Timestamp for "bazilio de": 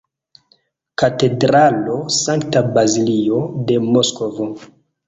2.79-3.81